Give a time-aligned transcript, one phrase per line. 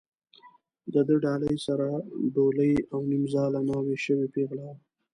[0.93, 1.85] د ده ډالۍ سره
[2.33, 4.75] ډولۍ او نیمزاله ناوې شوې پېغله وه.